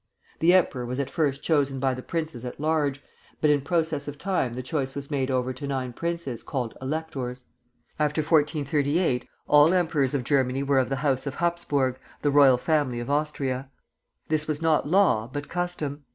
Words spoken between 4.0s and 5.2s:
of time the choice was